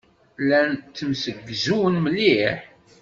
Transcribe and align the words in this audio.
Llan 0.43 0.69
ttemsegzun 0.77 1.93
mliḥ. 2.05 2.57